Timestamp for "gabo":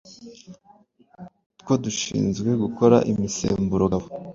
3.91-4.07